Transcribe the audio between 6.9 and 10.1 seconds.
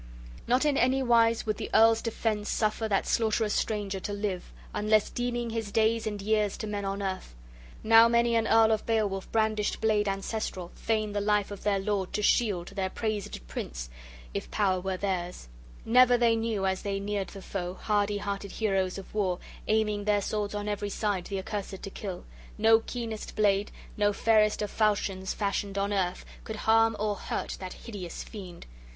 earth. Now many an earl of Beowulf brandished blade